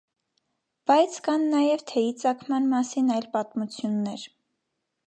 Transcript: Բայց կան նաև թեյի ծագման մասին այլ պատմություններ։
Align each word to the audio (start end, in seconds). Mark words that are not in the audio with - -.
Բայց 0.91 1.17
կան 1.27 1.45
նաև 1.51 1.85
թեյի 1.93 2.17
ծագման 2.23 2.67
մասին 2.73 3.13
այլ 3.19 3.31
պատմություններ։ 3.37 4.27